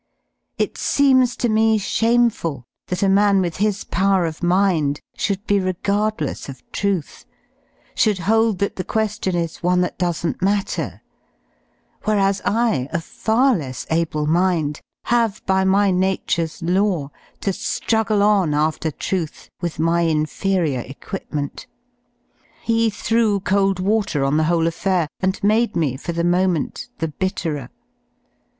It 0.57 0.79
seems 0.79 1.35
to 1.35 1.47
me 1.47 1.77
shameful 1.77 2.63
that 2.87 3.03
a 3.03 3.07
man 3.07 3.39
with 3.39 3.57
his 3.57 3.83
power 3.83 4.25
of 4.25 4.41
mind 4.41 4.99
should 5.15 5.45
be 5.45 5.59
regardless 5.59 6.49
of 6.49 6.63
Truth, 6.71 7.23
should 7.93 8.17
hold 8.17 8.57
that 8.57 8.77
the 8.77 8.83
que^ion 8.83 9.35
is 9.35 9.61
one 9.61 9.81
that 9.81 9.99
doesn't 9.99 10.41
matter; 10.41 11.03
whereas 12.05 12.41
I, 12.43 12.89
of 12.91 13.03
far 13.03 13.55
less 13.55 13.85
able 13.91 14.25
mind, 14.25 14.81
have 15.03 15.45
by 15.45 15.63
my 15.63 15.91
nature's 15.91 16.63
law 16.63 17.11
to 17.41 17.51
druggie 17.51 18.23
on 18.25 18.55
after 18.55 18.89
Truth 18.89 19.49
with 19.61 19.77
my 19.77 20.01
inferior 20.01 20.81
equipment. 20.83 21.67
He 22.63 22.89
threw 22.89 23.39
cold 23.39 23.79
water 23.79 24.23
on 24.23 24.37
the 24.37 24.45
whole 24.45 24.65
affair 24.65 25.09
and 25.19 25.39
made 25.43 25.75
me 25.75 25.95
for 25.95 26.11
the 26.11 26.23
moment 26.23 26.89
the 26.97 27.09
bitterer. 27.09 27.69